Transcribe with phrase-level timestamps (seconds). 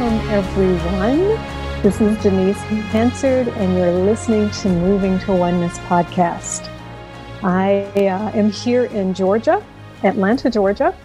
[0.00, 1.18] Welcome, everyone.
[1.82, 2.56] This is Denise
[2.88, 6.70] Hansard, and you're listening to Moving to Oneness podcast.
[7.42, 9.62] I uh, am here in Georgia,
[10.02, 10.96] Atlanta, Georgia,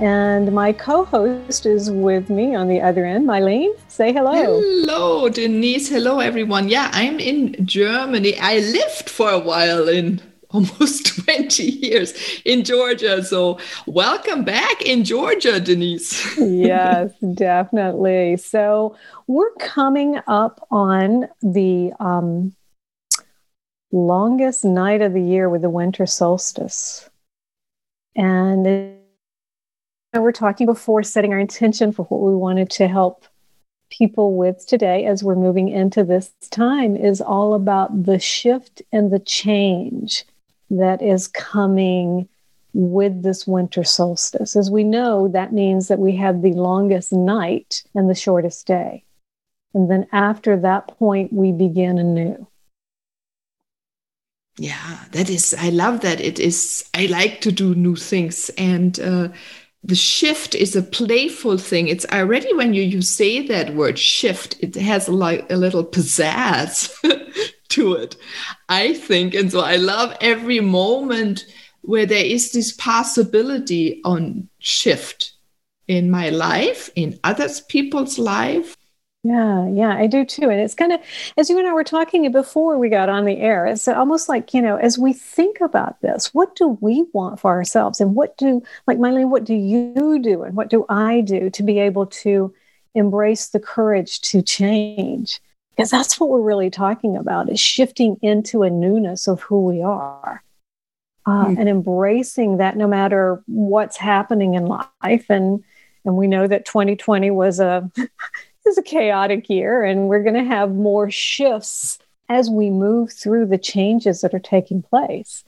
[0.00, 3.26] and my co host is with me on the other end.
[3.26, 4.34] Mylene, say hello.
[4.34, 5.88] Hello, Denise.
[5.88, 6.68] Hello, everyone.
[6.68, 8.38] Yeah, I'm in Germany.
[8.38, 10.20] I lived for a while in
[10.54, 12.12] almost 20 years
[12.44, 13.24] in Georgia.
[13.24, 16.36] So, welcome back in Georgia, Denise.
[16.38, 18.36] yes, definitely.
[18.36, 18.94] So,
[19.26, 22.54] we're coming up on the um,
[23.92, 27.08] longest night of the year with the winter solstice.
[28.14, 28.98] And
[30.14, 33.24] we're talking before setting our intention for what we wanted to help
[33.88, 39.10] people with today as we're moving into this time is all about the shift and
[39.10, 40.24] the change
[40.72, 42.28] that is coming
[42.72, 44.56] with this winter solstice.
[44.56, 49.04] As we know, that means that we have the longest night and the shortest day.
[49.74, 52.46] And then after that point, we begin anew.
[54.58, 56.20] Yeah, that is, I love that.
[56.20, 58.50] It is, I like to do new things.
[58.58, 59.28] And uh,
[59.82, 61.88] the shift is a playful thing.
[61.88, 66.92] It's already when you, you say that word shift, it has like a little pizzazz
[67.72, 68.16] to it,
[68.68, 69.34] I think.
[69.34, 71.46] And so I love every moment
[71.82, 75.32] where there is this possibility on shift
[75.88, 78.76] in my life, in others people's life.
[79.24, 80.50] Yeah, yeah, I do too.
[80.50, 81.00] And it's kind of,
[81.36, 84.52] as you and I were talking before we got on the air, it's almost like,
[84.52, 88.00] you know, as we think about this, what do we want for ourselves?
[88.00, 90.42] And what do, like Mylene, what do you do?
[90.42, 92.52] And what do I do to be able to
[92.94, 95.40] embrace the courage to change?
[95.74, 99.82] Because that's what we're really talking about is shifting into a newness of who we
[99.82, 100.42] are
[101.26, 101.58] uh, mm-hmm.
[101.58, 105.26] and embracing that no matter what's happening in life.
[105.28, 105.62] And
[106.04, 107.90] and we know that 2020 was a
[108.66, 113.46] is a chaotic year and we're going to have more shifts as we move through
[113.46, 115.44] the changes that are taking place.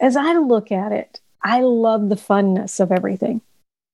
[0.00, 3.40] As i look at it i love the funness of everything.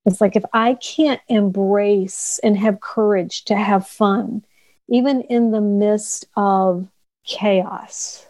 [0.04, 4.44] It's like if i can't embrace and have courage to have fun
[4.92, 6.86] even in the midst of
[7.24, 8.26] chaos.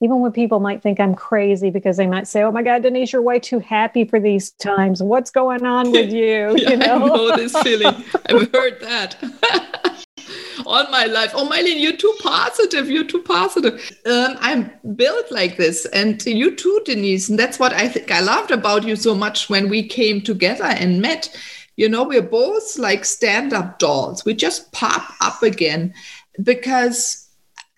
[0.00, 3.12] Even when people might think I'm crazy because they might say, "Oh my God, Denise,
[3.12, 5.02] you're way too happy for these times.
[5.02, 6.94] What's going on with you?" yeah, you know?
[6.94, 8.04] I know this feeling.
[8.28, 9.16] I've heard that
[10.66, 11.32] all my life.
[11.34, 12.90] Oh, Mylene, you're too positive.
[12.90, 13.74] You're too positive.
[14.04, 17.30] Um, I'm built like this, and you too, Denise.
[17.30, 20.64] And that's what I think I loved about you so much when we came together
[20.64, 21.34] and met
[21.76, 24.24] you know, we're both like stand up dolls.
[24.24, 25.94] We just pop up again
[26.42, 27.28] because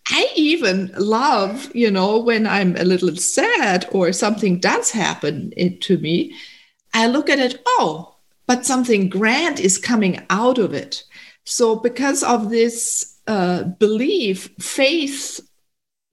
[0.09, 5.99] I even love, you know, when I'm a little sad or something does happen to
[5.99, 6.35] me,
[6.95, 8.17] I look at it, oh,
[8.47, 11.05] but something grand is coming out of it.
[11.45, 15.41] So, because of this uh, belief, faith,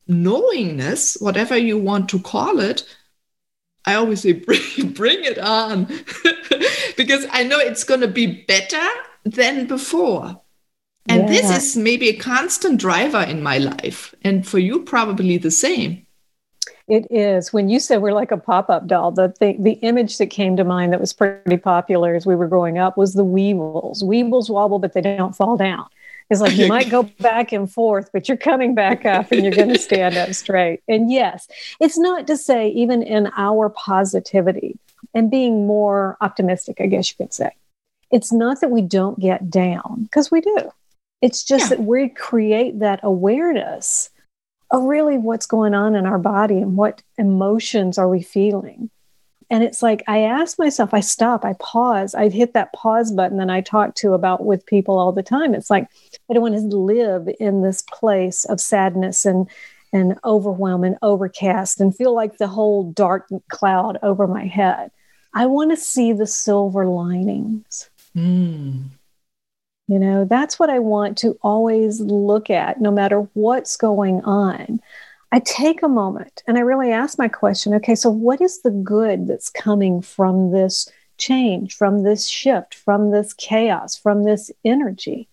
[0.07, 2.83] knowingness, whatever you want to call it,
[3.85, 4.61] I always say, bring,
[4.93, 5.85] bring it on,
[6.97, 8.87] because I know it's going to be better
[9.23, 10.41] than before.
[11.07, 11.27] And yeah.
[11.27, 14.15] this is maybe a constant driver in my life.
[14.23, 16.05] And for you, probably the same.
[16.87, 17.51] It is.
[17.51, 20.55] When you said we're like a pop up doll, the, thing, the image that came
[20.57, 24.03] to mind that was pretty popular as we were growing up was the Weebles.
[24.03, 25.85] Weebles wobble, but they don't fall down.
[26.29, 29.53] It's like you might go back and forth, but you're coming back up and you're
[29.53, 30.81] going to stand up straight.
[30.87, 31.47] And yes,
[31.79, 34.77] it's not to say, even in our positivity
[35.13, 37.51] and being more optimistic, I guess you could say,
[38.11, 40.71] it's not that we don't get down, because we do.
[41.21, 41.77] It's just yeah.
[41.77, 44.09] that we create that awareness
[44.71, 48.89] of really what's going on in our body and what emotions are we feeling.
[49.49, 53.37] And it's like I ask myself, I stop, I pause, I hit that pause button
[53.37, 55.53] that I talk to about with people all the time.
[55.53, 55.87] It's like
[56.29, 59.47] I don't want to live in this place of sadness and
[59.93, 64.91] and overwhelm and overcast and feel like the whole dark cloud over my head.
[65.33, 67.89] I want to see the silver linings.
[68.15, 68.89] Mm.
[69.87, 74.81] You know, that's what I want to always look at, no matter what's going on.
[75.35, 78.71] I take a moment and I really ask my question okay, so what is the
[78.71, 85.27] good that's coming from this change, from this shift, from this chaos, from this energy?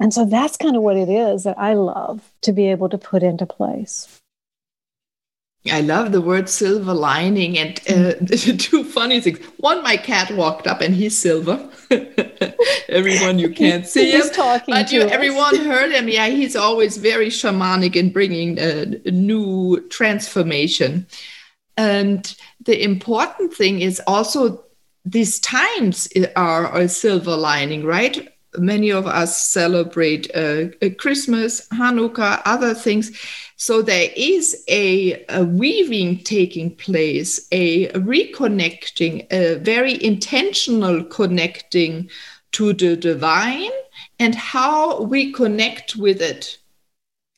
[0.00, 2.98] And so that's kind of what it is that I love to be able to
[2.98, 4.20] put into place.
[5.70, 8.14] I love the word silver lining and uh,
[8.58, 9.38] two funny things.
[9.58, 11.70] One, my cat walked up and he's silver.
[12.88, 15.10] everyone you can't see he's him, talking but you, us.
[15.10, 16.08] everyone heard him.
[16.08, 21.06] Yeah, he's always very shamanic in bringing a, a new transformation.
[21.76, 22.34] And
[22.64, 24.64] the important thing is also
[25.04, 28.28] these times are a silver lining, right?
[28.58, 30.66] Many of us celebrate uh,
[30.98, 33.12] Christmas, Hanukkah, other things
[33.56, 42.10] so there is a, a weaving taking place, a reconnecting, a very intentional connecting
[42.52, 43.70] to the divine
[44.18, 46.58] and how we connect with it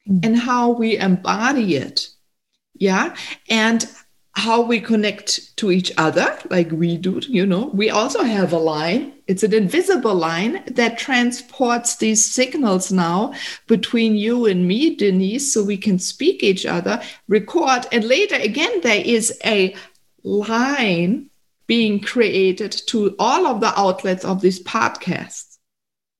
[0.08, 0.24] mm.
[0.24, 2.08] and how we embody it.
[2.74, 3.14] Yeah.
[3.48, 3.88] And
[4.38, 8.58] how we connect to each other, like we do, you know, we also have a
[8.58, 9.12] line.
[9.26, 13.34] It's an invisible line that transports these signals now
[13.66, 18.80] between you and me, Denise, so we can speak each other, record, and later again,
[18.82, 19.74] there is a
[20.22, 21.30] line
[21.66, 25.58] being created to all of the outlets of these podcasts.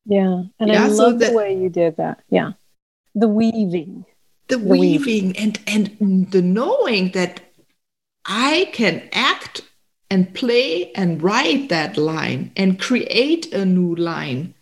[0.06, 0.42] Yeah.
[0.58, 2.20] And yeah, I love so the way you did that.
[2.30, 2.52] Yeah.
[3.14, 4.04] The weaving.
[4.48, 7.47] The, the weaving, weaving and and the knowing that
[8.28, 9.62] I can act
[10.10, 14.54] and play and write that line and create a new line.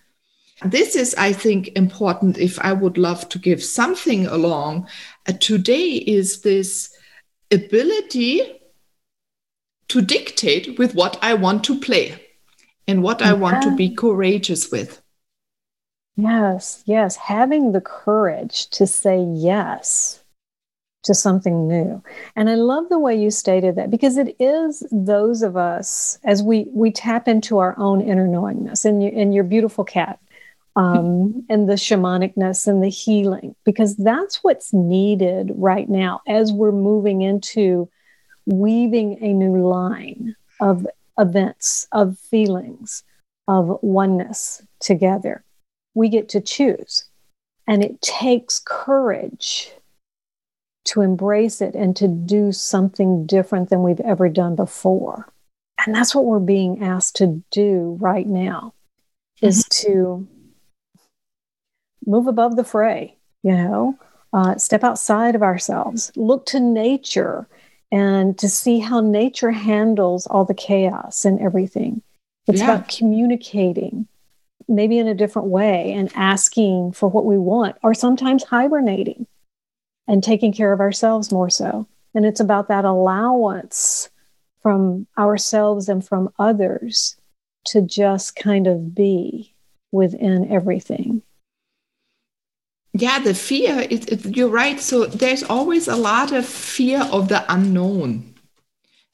[0.64, 4.88] This is, I think, important if I would love to give something along.
[5.28, 6.96] Uh, today is this
[7.50, 8.40] ability
[9.88, 12.20] to dictate with what I want to play
[12.88, 15.02] and what I want to be courageous with.
[16.16, 17.16] Yes, yes.
[17.16, 20.24] Having the courage to say yes
[21.06, 22.02] to something new.
[22.34, 26.42] And I love the way you stated that because it is those of us as
[26.42, 30.18] we we tap into our own inner knowingness and you, and your beautiful cat
[30.74, 36.72] um, and the shamanicness and the healing because that's what's needed right now as we're
[36.72, 37.88] moving into
[38.46, 40.86] weaving a new line of
[41.18, 43.04] events of feelings
[43.48, 45.44] of oneness together
[45.94, 47.04] we get to choose
[47.68, 49.72] and it takes courage
[50.86, 55.32] to embrace it and to do something different than we've ever done before.
[55.84, 58.72] And that's what we're being asked to do right now
[59.42, 59.92] is mm-hmm.
[59.92, 60.28] to
[62.06, 63.98] move above the fray, you know,
[64.32, 67.46] uh, step outside of ourselves, look to nature
[67.92, 72.02] and to see how nature handles all the chaos and everything.
[72.46, 72.74] It's yeah.
[72.74, 74.06] about communicating,
[74.68, 79.26] maybe in a different way, and asking for what we want, or sometimes hibernating
[80.08, 81.86] and taking care of ourselves more so.
[82.14, 84.08] And it's about that allowance
[84.62, 87.16] from ourselves and from others
[87.66, 89.54] to just kind of be
[89.92, 91.22] within everything.
[92.92, 94.80] Yeah, the fear, it, it, you're right.
[94.80, 98.34] So there's always a lot of fear of the unknown.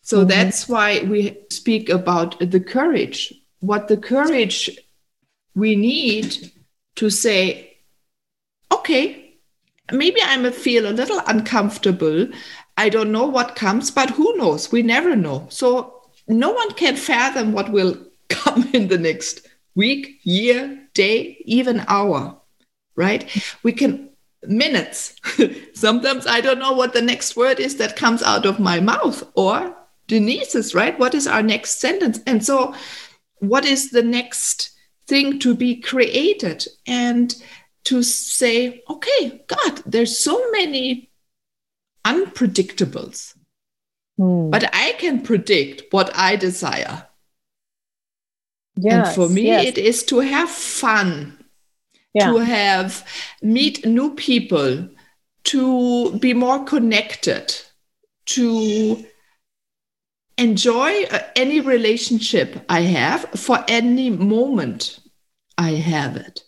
[0.02, 0.28] So mm-hmm.
[0.28, 3.34] that's why we speak about the courage.
[3.60, 4.70] What the courage
[5.54, 6.52] we need
[6.96, 7.76] to say,
[8.70, 9.21] okay,
[9.90, 12.28] maybe I'm feel a little uncomfortable.
[12.76, 14.70] I don't know what comes, but who knows?
[14.70, 15.46] We never know.
[15.50, 17.98] So no one can fathom what will
[18.28, 22.36] come in the next week, year, day, even hour,
[22.96, 23.28] right?
[23.62, 24.10] We can
[24.44, 25.14] minutes.
[25.74, 29.22] Sometimes I don't know what the next word is that comes out of my mouth
[29.34, 29.74] or
[30.08, 30.98] Denise's, right?
[30.98, 32.20] What is our next sentence?
[32.26, 32.74] And so,
[33.38, 34.70] what is the next
[35.06, 36.66] thing to be created?
[36.86, 37.34] And
[37.84, 41.10] to say, okay, God, there's so many
[42.04, 43.34] unpredictables,
[44.18, 44.50] mm.
[44.50, 47.06] but I can predict what I desire.
[48.76, 49.66] Yes, and for me, yes.
[49.66, 51.44] it is to have fun,
[52.14, 52.30] yeah.
[52.30, 53.06] to have
[53.42, 54.88] meet new people,
[55.44, 57.54] to be more connected,
[58.26, 59.04] to
[60.38, 65.00] enjoy uh, any relationship I have for any moment
[65.58, 66.42] I have it.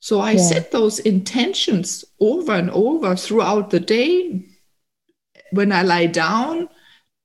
[0.00, 0.42] So I yeah.
[0.42, 4.44] set those intentions over and over throughout the day.
[5.50, 6.68] When I lie down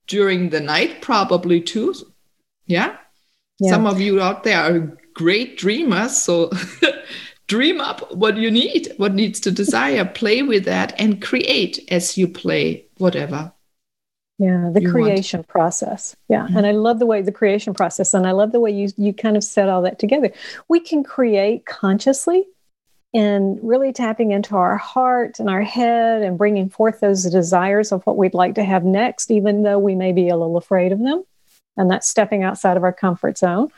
[0.06, 1.94] during the night, probably too.
[2.66, 2.96] Yeah.
[3.60, 3.70] yeah.
[3.70, 6.16] Some of you out there are great dreamers.
[6.16, 6.50] So
[7.46, 12.16] dream up what you need, what needs to desire, play with that and create as
[12.18, 13.52] you play whatever.
[14.38, 15.48] Yeah, the creation want.
[15.48, 16.16] process.
[16.28, 16.46] Yeah.
[16.46, 16.56] Mm-hmm.
[16.56, 19.12] And I love the way the creation process and I love the way you you
[19.12, 20.32] kind of set all that together.
[20.66, 22.44] We can create consciously
[23.14, 28.02] and really tapping into our heart and our head and bringing forth those desires of
[28.02, 30.98] what we'd like to have next even though we may be a little afraid of
[30.98, 31.24] them.
[31.76, 33.68] And that's stepping outside of our comfort zone.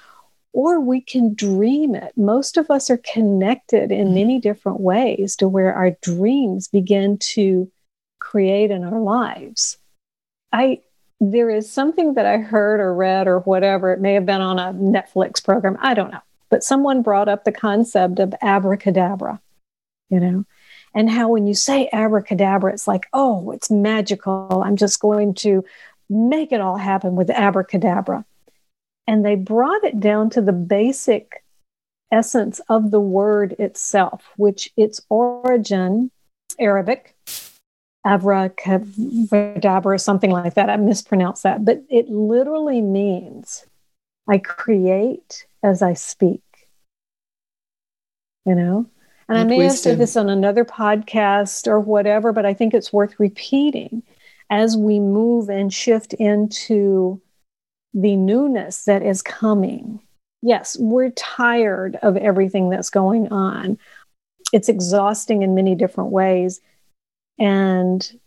[0.52, 2.12] Or we can dream it.
[2.16, 4.14] Most of us are connected in mm-hmm.
[4.14, 7.70] many different ways to where our dreams begin to
[8.20, 9.76] create in our lives.
[10.52, 10.80] I
[11.20, 14.58] there is something that I heard or read or whatever, it may have been on
[14.58, 16.20] a Netflix program, I don't know.
[16.50, 19.40] But someone brought up the concept of abracadabra,
[20.08, 20.44] you know,
[20.94, 24.62] and how when you say abracadabra, it's like, oh, it's magical.
[24.64, 25.64] I'm just going to
[26.08, 28.24] make it all happen with abracadabra.
[29.06, 31.44] And they brought it down to the basic
[32.10, 36.10] essence of the word itself, which its origin,
[36.58, 37.14] Arabic,
[38.06, 40.70] abracadabra, something like that.
[40.70, 43.66] I mispronounced that, but it literally means
[44.28, 46.42] I create as I speak.
[48.44, 48.86] You know?
[49.28, 49.68] And I may wisdom.
[49.68, 54.02] have said this on another podcast or whatever, but I think it's worth repeating
[54.50, 57.20] as we move and shift into
[57.92, 60.00] the newness that is coming.
[60.42, 63.78] Yes, we're tired of everything that's going on.
[64.52, 66.60] It's exhausting in many different ways.
[67.38, 68.20] And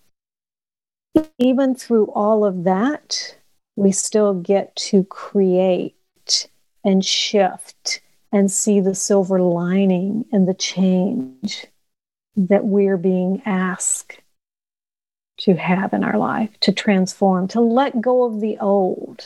[1.38, 3.38] even through all of that,
[3.76, 5.96] we still get to create
[6.90, 11.68] and shift and see the silver lining and the change
[12.36, 14.20] that we're being asked
[15.38, 19.22] to have in our life, to transform, to let go of the old,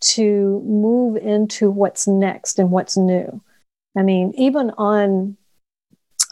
[0.00, 3.40] to move into what's next and what's new.
[3.96, 5.36] I mean, even on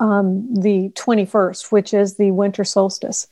[0.00, 3.26] um, the 21st, which is the winter solstice.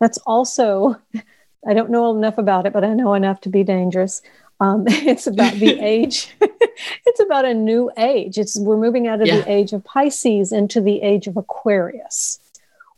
[0.00, 1.00] That's also,
[1.66, 4.20] I don't know enough about it, but I know enough to be dangerous.
[4.62, 6.34] Um, it's about the age.
[6.40, 8.38] it's about a new age.
[8.38, 9.40] It's we're moving out of yeah.
[9.40, 12.38] the age of Pisces into the age of Aquarius,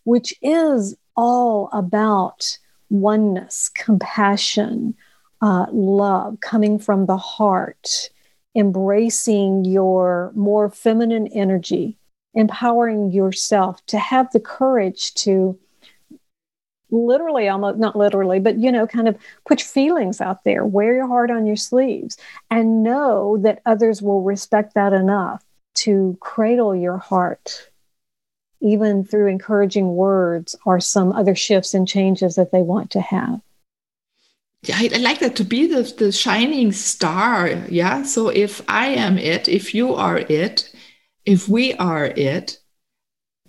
[0.04, 2.58] which is all about
[2.90, 4.94] oneness, compassion,
[5.40, 8.10] uh, love coming from the heart,
[8.54, 11.96] embracing your more feminine energy,
[12.34, 15.58] empowering yourself to have the courage to
[16.94, 20.94] literally almost not literally but you know kind of put your feelings out there wear
[20.94, 22.16] your heart on your sleeves
[22.50, 27.70] and know that others will respect that enough to cradle your heart
[28.60, 33.40] even through encouraging words or some other shifts and changes that they want to have
[34.66, 37.48] yeah, I, like that to be the, the shining star.
[37.68, 38.02] Yeah.
[38.02, 40.72] So if I am it, if you are it,
[41.26, 42.58] if we are it,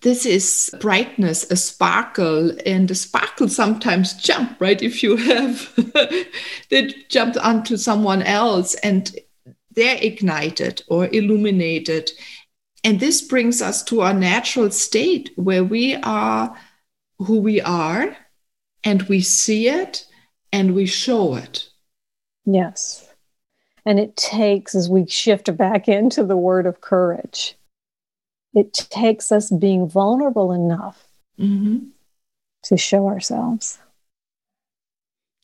[0.05, 4.79] this is brightness, a sparkle, and the sparkle sometimes jump, right?
[4.79, 5.74] If you have
[6.69, 9.12] they jumped onto someone else and
[9.71, 12.12] they're ignited or illuminated.
[12.83, 16.55] And this brings us to our natural state where we are
[17.17, 18.15] who we are
[18.83, 20.05] and we see it
[20.53, 21.67] and we show it.
[22.45, 23.12] Yes.
[23.88, 27.55] And it takes, as we shift back into the word of courage,
[28.55, 31.07] it takes us being vulnerable enough
[31.39, 31.88] mm-hmm.
[32.63, 33.79] to show ourselves.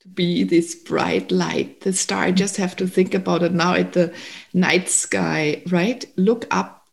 [0.01, 3.75] To be this bright light the star I just have to think about it now
[3.75, 4.15] at the
[4.53, 6.03] night sky right?
[6.17, 6.87] Look up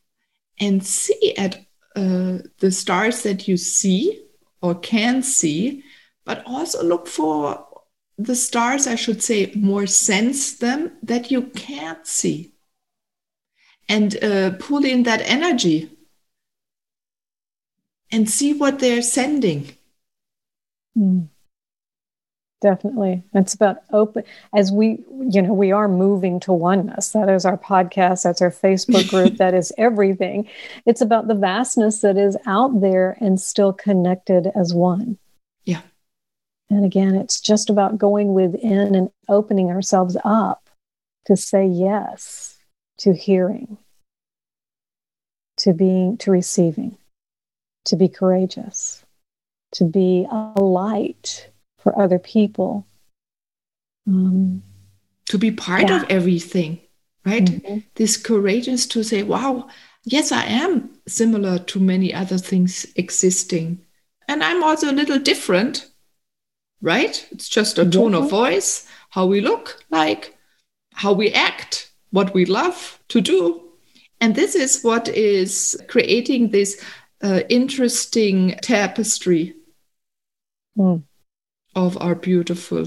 [0.60, 1.64] and see at
[1.96, 4.22] uh, the stars that you see
[4.60, 5.82] or can see
[6.25, 7.66] but also look for
[8.18, 12.52] the stars i should say more sense them that you can't see.
[13.88, 15.98] And uh, pull in that energy
[18.11, 19.71] and see what they're sending.
[20.97, 21.29] Mm.
[22.61, 23.23] Definitely.
[23.35, 27.11] It's about open as we, you know, we are moving to oneness.
[27.11, 30.49] That is our podcast, that's our Facebook group, that is everything.
[30.85, 35.19] It's about the vastness that is out there and still connected as one.
[35.65, 35.83] Yeah.
[36.69, 40.69] And again, it's just about going within and opening ourselves up
[41.27, 42.59] to say yes
[42.99, 43.79] to hearing,
[45.59, 46.99] to being, to receiving
[47.88, 49.04] to be courageous,
[49.73, 52.87] to be a light for other people.
[54.07, 54.62] Um,
[55.26, 56.02] to be part yeah.
[56.02, 56.80] of everything,
[57.25, 57.45] right?
[57.45, 57.78] Mm-hmm.
[57.95, 59.68] This courageous to say, wow,
[60.04, 63.85] yes, I am similar to many other things existing.
[64.28, 65.90] And I'm also a little different,
[66.83, 67.26] right?
[67.30, 70.37] It's just a tone of voice, how we look like,
[70.92, 73.62] how we act, what we love to do.
[74.21, 76.83] And this is what is creating this
[77.22, 79.54] uh, interesting tapestry
[80.76, 81.02] mm.
[81.75, 82.87] of our beautiful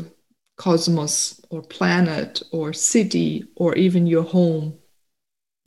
[0.58, 4.78] cosmos or planet or city or even your home.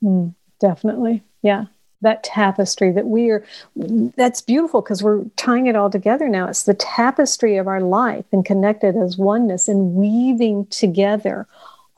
[0.03, 1.23] Mm, definitely.
[1.41, 1.65] Yeah.
[2.01, 3.43] That tapestry that we are,
[3.75, 6.47] that's beautiful because we're tying it all together now.
[6.47, 11.47] It's the tapestry of our life and connected as oneness and weaving together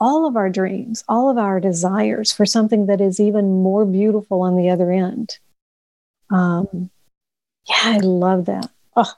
[0.00, 4.42] all of our dreams, all of our desires for something that is even more beautiful
[4.42, 5.38] on the other end.
[6.30, 6.90] Um,
[7.68, 8.70] yeah, I love that.
[8.96, 9.12] Oh,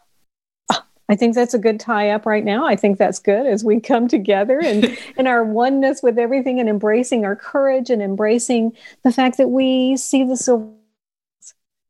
[0.71, 2.67] oh, I think that's a good tie up right now.
[2.67, 6.69] I think that's good as we come together and in our oneness with everything and
[6.69, 10.73] embracing our courage and embracing the fact that we see the silver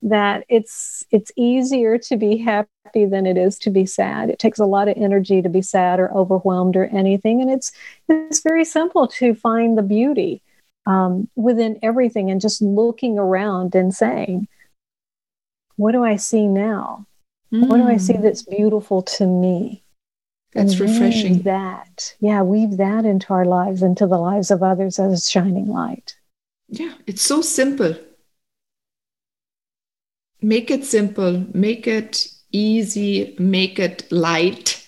[0.02, 4.30] that it's it's easier to be happy than it is to be sad.
[4.30, 7.72] It takes a lot of energy to be sad or overwhelmed or anything, and it's
[8.08, 10.42] it's very simple to find the beauty
[10.86, 14.48] um, within everything and just looking around and saying,
[15.80, 17.06] "What do I see now?
[17.52, 17.68] Mm.
[17.68, 18.22] What do I see hmm.
[18.22, 19.82] that's beautiful to me?"
[20.52, 21.42] That's and refreshing.
[21.42, 25.68] That yeah, weave that into our lives, into the lives of others as a shining
[25.68, 26.16] light.
[26.68, 27.94] Yeah, it's so simple
[30.42, 34.86] make it simple, make it easy, make it light.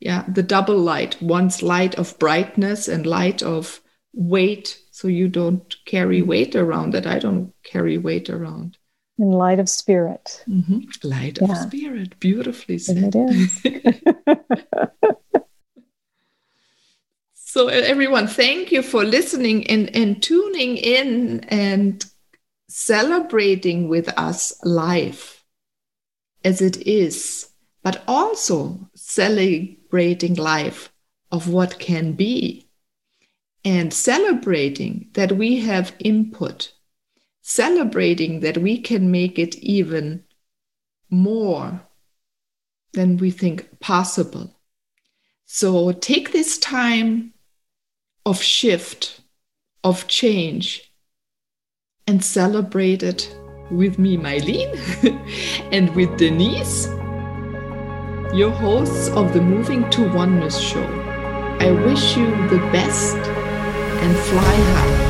[0.00, 1.20] Yeah, the double light.
[1.20, 3.80] One's light of brightness and light of
[4.12, 4.78] weight.
[4.90, 7.06] So you don't carry weight around that.
[7.06, 8.78] I don't carry weight around.
[9.20, 10.42] And light of spirit.
[10.48, 10.80] Mm-hmm.
[11.06, 11.52] Light yeah.
[11.52, 12.18] of spirit.
[12.20, 13.14] Beautifully said.
[13.14, 13.62] It is.
[17.34, 22.02] so everyone, thank you for listening and, and tuning in and
[22.68, 25.44] celebrating with us life
[26.42, 27.50] as it is,
[27.82, 30.90] but also celebrating life
[31.30, 32.66] of what can be
[33.64, 36.72] and celebrating that we have input,
[37.50, 40.22] celebrating that we can make it even
[41.10, 41.82] more
[42.92, 44.54] than we think possible.
[45.46, 47.34] So take this time
[48.24, 49.20] of shift,
[49.82, 50.92] of change,
[52.06, 53.34] and celebrate it
[53.68, 54.72] with me, Mylene,
[55.72, 56.86] and with Denise,
[58.32, 60.86] your hosts of the Moving to Oneness show.
[61.58, 65.09] I wish you the best and fly high.